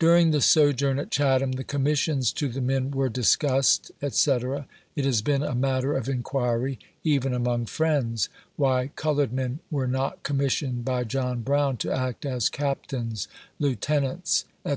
[0.00, 4.38] During the sojourn at Chatham, the commissions to the men were discussed, &c.
[4.96, 10.24] It has been a matter of inquiry, even among friends, why colored men were not
[10.24, 13.28] commissioned by John Brown to act as captains,
[13.60, 14.74] lieutenants, &c.